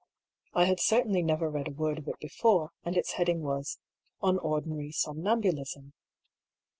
I 0.55 0.65
had 0.65 0.79
cer 0.79 1.03
tainly 1.03 1.23
never 1.23 1.47
read 1.47 1.67
a 1.67 1.71
word 1.73 1.99
of 1.99 2.07
it 2.07 2.17
before; 2.19 2.71
and 2.83 2.97
its 2.97 3.11
heading 3.11 3.43
was" 3.43 3.77
On 4.23 4.39
Ordinary 4.39 4.91
Somnambulism." 4.91 5.93